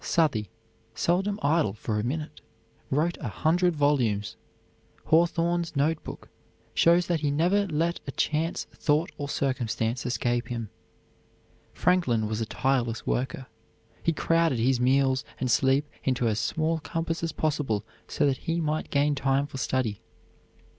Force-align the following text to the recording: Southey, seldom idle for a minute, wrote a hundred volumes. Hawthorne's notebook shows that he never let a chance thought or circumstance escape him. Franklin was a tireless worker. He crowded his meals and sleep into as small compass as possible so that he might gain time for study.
Southey, 0.03 0.49
seldom 0.95 1.37
idle 1.43 1.73
for 1.73 1.99
a 1.99 2.03
minute, 2.03 2.41
wrote 2.89 3.17
a 3.21 3.27
hundred 3.27 3.75
volumes. 3.75 4.35
Hawthorne's 5.05 5.75
notebook 5.75 6.27
shows 6.73 7.05
that 7.05 7.19
he 7.19 7.29
never 7.29 7.67
let 7.67 7.99
a 8.07 8.11
chance 8.11 8.63
thought 8.73 9.11
or 9.19 9.29
circumstance 9.29 10.03
escape 10.03 10.47
him. 10.47 10.71
Franklin 11.75 12.25
was 12.27 12.41
a 12.41 12.47
tireless 12.47 13.05
worker. 13.05 13.45
He 14.01 14.11
crowded 14.11 14.57
his 14.57 14.79
meals 14.81 15.23
and 15.39 15.51
sleep 15.51 15.87
into 16.03 16.27
as 16.27 16.39
small 16.39 16.79
compass 16.79 17.21
as 17.21 17.31
possible 17.31 17.85
so 18.07 18.25
that 18.25 18.37
he 18.49 18.59
might 18.59 18.89
gain 18.89 19.13
time 19.13 19.45
for 19.45 19.59
study. 19.59 20.01